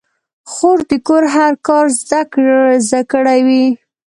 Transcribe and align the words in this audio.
خور 0.51 0.79
د 0.89 0.91
کور 1.07 1.23
هر 1.35 1.53
کار 1.67 1.85
زده 2.89 3.01
کړی 3.11 3.39
وي. 3.47 3.65